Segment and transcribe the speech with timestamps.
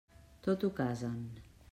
[0.47, 1.19] Tot ho casen.